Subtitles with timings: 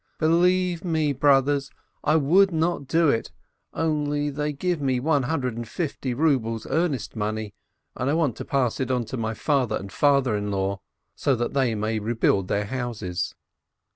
[0.17, 1.69] Believe me, broth ers,
[2.03, 3.31] I would not do it,
[3.71, 7.53] only they give me one hundred and fifty rubles earnest money,
[7.95, 10.81] and I want to pass it on to my father and father in law,
[11.15, 13.35] so that they may rebuild their houses.